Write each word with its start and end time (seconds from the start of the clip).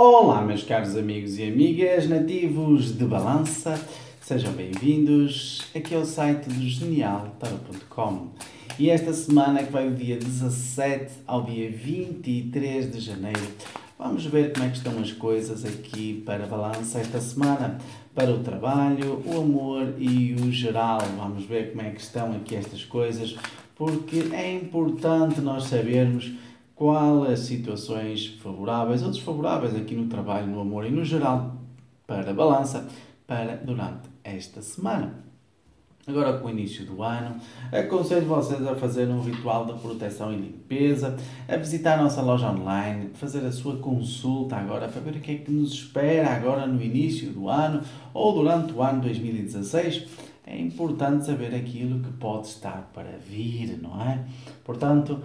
Olá, 0.00 0.42
meus 0.42 0.62
caros 0.62 0.96
amigos 0.96 1.40
e 1.40 1.42
amigas 1.42 2.08
nativos 2.08 2.96
de 2.96 3.04
Balança, 3.04 3.84
sejam 4.20 4.52
bem-vindos 4.52 5.66
aqui 5.74 5.92
ao 5.92 6.04
site 6.04 6.48
do 6.48 6.54
genialtarot.com. 6.54 8.28
E 8.78 8.90
esta 8.90 9.12
semana, 9.12 9.60
que 9.64 9.72
vai 9.72 9.90
do 9.90 9.96
dia 9.96 10.16
17 10.16 11.14
ao 11.26 11.42
dia 11.42 11.68
23 11.68 12.92
de 12.92 13.00
janeiro, 13.00 13.42
vamos 13.98 14.24
ver 14.24 14.52
como 14.52 14.66
é 14.66 14.68
que 14.70 14.76
estão 14.76 14.96
as 15.00 15.10
coisas 15.10 15.64
aqui 15.64 16.22
para 16.24 16.46
Balança 16.46 17.00
esta 17.00 17.20
semana, 17.20 17.78
para 18.14 18.30
o 18.30 18.38
trabalho, 18.38 19.20
o 19.26 19.40
amor 19.40 19.94
e 19.98 20.32
o 20.34 20.52
geral. 20.52 21.00
Vamos 21.16 21.44
ver 21.44 21.72
como 21.72 21.82
é 21.82 21.90
que 21.90 22.00
estão 22.00 22.36
aqui 22.36 22.54
estas 22.54 22.84
coisas, 22.84 23.34
porque 23.74 24.28
é 24.32 24.54
importante 24.54 25.40
nós 25.40 25.64
sabermos 25.64 26.30
qual 26.78 27.24
as 27.24 27.40
situações 27.40 28.38
favoráveis 28.40 29.02
ou 29.02 29.10
desfavoráveis 29.10 29.74
aqui 29.74 29.96
no 29.96 30.06
trabalho, 30.06 30.46
no 30.46 30.60
amor 30.60 30.86
e 30.86 30.90
no 30.90 31.04
geral 31.04 31.56
para 32.06 32.30
a 32.30 32.32
balança 32.32 32.86
para 33.26 33.56
durante 33.56 34.08
esta 34.22 34.62
semana. 34.62 35.24
Agora, 36.06 36.38
com 36.38 36.46
o 36.46 36.50
início 36.50 36.86
do 36.86 37.02
ano, 37.02 37.34
aconselho 37.72 38.26
vocês 38.26 38.64
a 38.64 38.76
fazer 38.76 39.08
um 39.08 39.20
ritual 39.20 39.66
de 39.66 39.74
proteção 39.74 40.32
e 40.32 40.36
limpeza, 40.36 41.16
a 41.48 41.56
visitar 41.56 41.98
a 41.98 42.02
nossa 42.04 42.22
loja 42.22 42.48
online, 42.48 43.10
fazer 43.12 43.44
a 43.44 43.50
sua 43.50 43.76
consulta 43.78 44.54
agora 44.54 44.86
para 44.86 45.00
ver 45.00 45.18
o 45.18 45.20
que 45.20 45.32
é 45.32 45.34
que 45.34 45.50
nos 45.50 45.72
espera 45.72 46.28
agora 46.28 46.64
no 46.64 46.80
início 46.80 47.30
do 47.32 47.48
ano 47.48 47.82
ou 48.14 48.32
durante 48.32 48.72
o 48.72 48.80
ano 48.80 49.02
2016. 49.02 50.06
É 50.46 50.56
importante 50.56 51.26
saber 51.26 51.54
aquilo 51.54 52.00
que 52.00 52.12
pode 52.12 52.46
estar 52.46 52.88
para 52.94 53.18
vir, 53.18 53.78
não 53.82 54.00
é? 54.00 54.24
Portanto, 54.64 55.20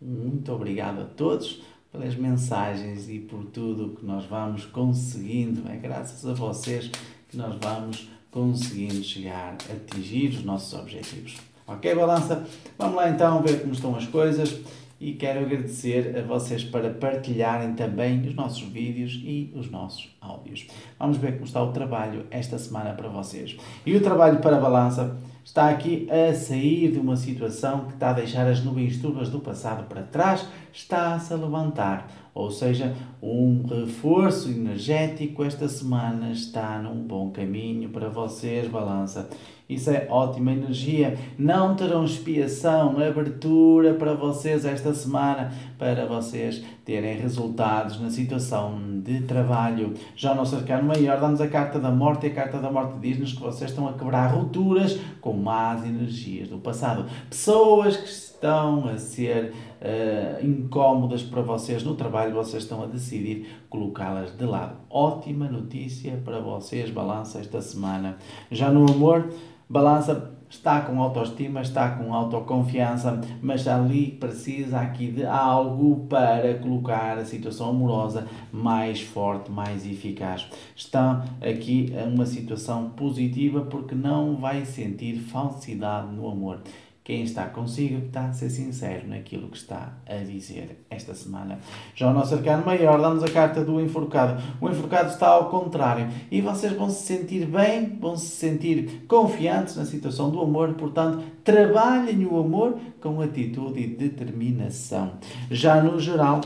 Muito 0.00 0.50
obrigado 0.50 1.02
a 1.02 1.04
todos 1.04 1.60
pelas 1.92 2.16
mensagens 2.16 3.10
e 3.10 3.18
por 3.18 3.44
tudo 3.44 3.94
que 3.94 4.06
nós 4.06 4.24
vamos 4.24 4.64
conseguindo. 4.64 5.68
É 5.68 5.76
graças 5.76 6.24
a 6.24 6.32
vocês 6.32 6.90
que 7.28 7.36
nós 7.36 7.54
vamos 7.62 8.08
conseguindo 8.30 9.02
chegar 9.02 9.56
a 9.68 9.72
atingir 9.72 10.28
os 10.28 10.44
nossos 10.44 10.78
objetivos. 10.78 11.36
Ok, 11.66 11.94
balança? 11.94 12.46
Vamos 12.78 12.96
lá 12.96 13.10
então 13.10 13.42
ver 13.42 13.60
como 13.60 13.72
estão 13.72 13.94
as 13.94 14.06
coisas 14.06 14.60
e 15.00 15.12
quero 15.12 15.40
agradecer 15.40 16.16
a 16.18 16.22
vocês 16.22 16.64
para 16.64 16.90
partilharem 16.90 17.74
também 17.74 18.20
os 18.26 18.34
nossos 18.34 18.62
vídeos 18.62 19.20
e 19.22 19.52
os 19.54 19.70
nossos 19.70 20.08
áudios. 20.20 20.66
Vamos 20.98 21.18
ver 21.18 21.34
como 21.34 21.44
está 21.44 21.62
o 21.62 21.72
trabalho 21.72 22.26
esta 22.30 22.58
semana 22.58 22.94
para 22.94 23.08
vocês. 23.08 23.56
E 23.86 23.94
o 23.94 24.00
trabalho 24.00 24.40
para 24.40 24.56
a 24.56 24.60
balança 24.60 25.16
está 25.44 25.70
aqui 25.70 26.08
a 26.10 26.34
sair 26.34 26.90
de 26.92 26.98
uma 26.98 27.16
situação 27.16 27.86
que 27.86 27.94
está 27.94 28.10
a 28.10 28.14
deixar 28.14 28.46
as 28.46 28.62
nuvens 28.62 29.00
turvas 29.00 29.30
do 29.30 29.40
passado 29.40 29.86
para 29.88 30.02
trás, 30.02 30.46
está-se 30.72 31.32
a 31.32 31.36
levantar. 31.36 32.10
Ou 32.34 32.50
seja, 32.50 32.94
um 33.22 33.64
reforço 33.66 34.50
energético 34.50 35.42
esta 35.42 35.68
semana 35.68 36.30
está 36.30 36.78
num 36.80 37.02
bom 37.02 37.30
caminho 37.30 37.87
para 37.98 38.08
vocês, 38.08 38.68
balança. 38.68 39.28
Isso 39.68 39.90
é 39.90 40.06
ótima 40.08 40.52
energia. 40.52 41.18
Não 41.36 41.74
terão 41.74 42.04
expiação, 42.04 42.96
abertura 43.02 43.92
para 43.92 44.14
vocês 44.14 44.64
esta 44.64 44.94
semana, 44.94 45.52
para 45.76 46.06
vocês 46.06 46.64
terem 46.86 47.18
resultados 47.18 48.00
na 48.00 48.08
situação 48.08 48.78
de 49.02 49.20
trabalho. 49.22 49.92
Já 50.16 50.32
o 50.32 50.36
nosso 50.36 50.56
arcano 50.56 50.84
maior 50.84 51.20
dá-nos 51.20 51.40
a 51.40 51.48
carta 51.48 51.78
da 51.78 51.90
morte 51.90 52.26
e 52.26 52.30
a 52.30 52.34
carta 52.34 52.58
da 52.58 52.70
morte 52.70 52.98
diz-nos 52.98 53.34
que 53.34 53.40
vocês 53.40 53.70
estão 53.70 53.86
a 53.86 53.92
quebrar 53.92 54.28
rupturas 54.28 54.98
com 55.20 55.34
más 55.34 55.84
energias 55.84 56.48
do 56.48 56.58
passado. 56.58 57.04
Pessoas 57.28 57.96
que 57.96 58.08
estão 58.08 58.88
a 58.88 58.96
ser 58.96 59.52
uh, 59.80 60.44
incómodas 60.44 61.22
para 61.22 61.42
vocês 61.42 61.82
no 61.82 61.94
trabalho, 61.94 62.34
vocês 62.34 62.62
estão 62.62 62.82
a 62.82 62.86
decidir 62.86 63.46
colocá-las 63.68 64.36
de 64.36 64.44
lado. 64.44 64.76
Ótima 64.90 65.48
notícia 65.48 66.20
para 66.24 66.40
vocês, 66.40 66.90
balança 66.90 67.38
esta 67.38 67.60
semana. 67.60 68.16
Já 68.50 68.70
no 68.70 68.90
amor, 68.90 69.32
balança 69.68 70.38
está 70.50 70.80
com 70.80 71.02
autoestima, 71.02 71.60
está 71.60 71.90
com 71.90 72.14
autoconfiança, 72.14 73.20
mas 73.42 73.68
ali 73.68 74.12
precisa 74.12 74.80
aqui 74.80 75.08
de 75.08 75.24
algo 75.24 76.06
para 76.06 76.54
colocar 76.58 77.18
a 77.18 77.24
situação 77.24 77.70
amorosa 77.70 78.26
mais 78.50 79.02
forte, 79.02 79.50
mais 79.50 79.86
eficaz. 79.86 80.48
Está 80.74 81.24
aqui 81.40 81.92
uma 82.06 82.24
situação 82.24 82.90
positiva 82.90 83.62
porque 83.62 83.94
não 83.94 84.36
vai 84.36 84.64
sentir 84.64 85.18
falsidade 85.18 86.10
no 86.14 86.28
amor. 86.28 86.60
Quem 87.08 87.22
está 87.22 87.46
consigo 87.46 88.04
está 88.04 88.26
a 88.26 88.32
ser 88.34 88.50
sincero 88.50 89.08
naquilo 89.08 89.48
que 89.48 89.56
está 89.56 89.94
a 90.06 90.16
dizer 90.16 90.84
esta 90.90 91.14
semana. 91.14 91.58
Já 91.94 92.10
o 92.10 92.12
nosso 92.12 92.34
arcano 92.34 92.66
maior 92.66 93.00
dá-nos 93.00 93.24
a 93.24 93.30
carta 93.30 93.64
do 93.64 93.80
enforcado. 93.80 94.38
O 94.60 94.68
enforcado 94.68 95.08
está 95.08 95.28
ao 95.28 95.48
contrário 95.48 96.06
e 96.30 96.42
vocês 96.42 96.74
vão 96.74 96.90
se 96.90 97.06
sentir 97.06 97.46
bem, 97.46 97.96
vão 97.98 98.14
se 98.14 98.26
sentir 98.26 99.06
confiantes 99.08 99.76
na 99.76 99.86
situação 99.86 100.28
do 100.28 100.38
amor, 100.42 100.74
portanto, 100.74 101.24
trabalhem 101.42 102.26
o 102.26 102.38
amor 102.38 102.78
com 103.00 103.22
atitude 103.22 103.80
e 103.80 103.86
determinação. 103.86 105.12
Já 105.50 105.82
no 105.82 105.98
geral, 105.98 106.42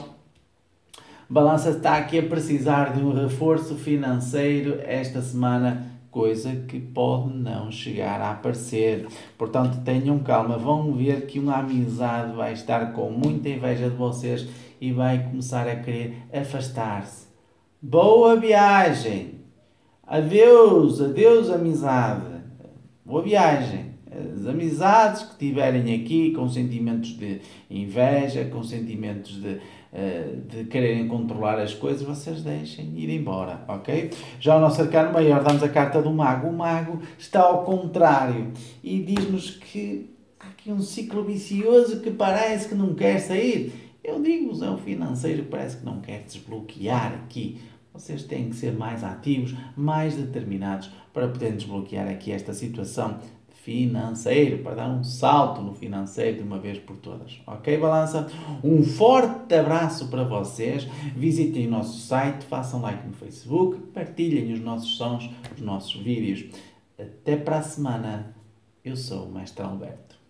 Balança 1.33 1.71
está 1.71 1.97
aqui 1.97 2.19
a 2.19 2.23
precisar 2.23 2.93
de 2.93 3.03
um 3.03 3.11
reforço 3.11 3.75
financeiro 3.75 4.79
esta 4.83 5.23
semana 5.23 5.91
coisa 6.11 6.55
que 6.69 6.79
pode 6.79 7.35
não 7.35 7.71
chegar 7.71 8.21
a 8.21 8.33
aparecer. 8.33 9.07
Portanto, 9.39 9.83
tenham 9.83 10.19
calma, 10.19 10.59
vão 10.59 10.93
ver 10.93 11.25
que 11.25 11.39
uma 11.39 11.57
amizade 11.57 12.37
vai 12.37 12.53
estar 12.53 12.93
com 12.93 13.09
muita 13.09 13.49
inveja 13.49 13.89
de 13.89 13.97
vocês 13.97 14.47
e 14.79 14.93
vai 14.93 15.25
começar 15.25 15.67
a 15.67 15.77
querer 15.77 16.19
afastar-se. 16.31 17.29
Boa 17.81 18.37
viagem! 18.37 19.37
Adeus, 20.07 21.01
adeus 21.01 21.49
amizade. 21.49 22.27
Boa 23.07 23.23
viagem. 23.23 23.93
As 24.35 24.47
amizades 24.47 25.23
que 25.23 25.39
tiverem 25.39 25.95
aqui 25.95 26.33
com 26.33 26.47
sentimentos 26.47 27.17
de 27.17 27.41
inveja, 27.71 28.45
com 28.45 28.63
sentimentos 28.63 29.41
de 29.41 29.59
de 30.49 30.65
quererem 30.65 31.07
controlar 31.07 31.59
as 31.59 31.75
coisas, 31.75 32.03
vocês 32.03 32.43
deixem 32.43 32.99
ir 32.99 33.11
embora, 33.11 33.63
ok? 33.69 34.11
Já 34.41 34.57
o 34.57 34.61
nosso 34.61 34.81
arcano 34.81 35.13
maior 35.13 35.45
dá-nos 35.45 35.63
a 35.63 35.69
carta 35.69 36.01
do 36.01 36.11
mago. 36.11 36.49
O 36.49 36.53
mago 36.53 37.03
está 37.19 37.41
ao 37.41 37.63
contrário 37.63 38.53
e 38.83 39.03
diz-nos 39.03 39.51
que 39.51 40.11
há 40.41 40.49
aqui 40.49 40.73
um 40.73 40.81
ciclo 40.81 41.23
vicioso 41.23 42.01
que 42.01 42.11
parece 42.11 42.71
que 42.71 42.75
não 42.75 42.95
quer 42.95 43.19
sair. 43.19 43.93
Eu 44.03 44.21
digo-vos, 44.23 44.63
é 44.63 44.71
um 44.71 44.79
financeiro 44.79 45.43
que 45.43 45.51
parece 45.51 45.77
que 45.77 45.85
não 45.85 46.01
quer 46.01 46.23
desbloquear 46.23 47.13
aqui. 47.13 47.61
Vocês 47.93 48.25
têm 48.25 48.49
que 48.49 48.57
ser 48.57 48.73
mais 48.73 49.05
ativos, 49.05 49.55
mais 49.77 50.17
determinados 50.17 50.91
para 51.13 51.29
poderem 51.29 51.57
desbloquear 51.57 52.09
aqui 52.09 52.33
esta 52.33 52.55
situação 52.55 53.21
financeiro, 53.63 54.59
para 54.59 54.75
dar 54.75 54.89
um 54.89 55.05
salto 55.05 55.63
no 55.63 55.73
financeiro 55.73 56.39
de 56.39 56.43
uma 56.43 56.59
vez 56.59 56.79
por 56.79 56.97
todas. 56.97 57.41
Ok, 57.47 57.79
balança? 57.79 58.29
Um 58.63 58.83
forte 58.83 59.55
abraço 59.55 60.09
para 60.09 60.25
vocês. 60.25 60.85
Visitem 61.17 61.69
o 61.69 61.71
nosso 61.71 62.01
site, 62.01 62.45
façam 62.45 62.81
like 62.83 63.07
no 63.07 63.13
Facebook, 63.13 63.79
partilhem 63.95 64.53
os 64.53 64.61
nossos 64.61 64.97
sons, 64.97 65.31
os 65.55 65.63
nossos 65.63 65.95
vídeos. 66.03 66.45
Até 66.99 67.37
para 67.37 67.59
a 67.59 67.63
semana. 67.63 68.35
Eu 68.85 68.97
sou 68.97 69.27
o 69.27 69.33
Mestre 69.33 69.63
Alberto. 69.63 70.22